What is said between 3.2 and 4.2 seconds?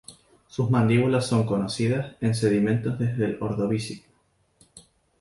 el Ordovícico.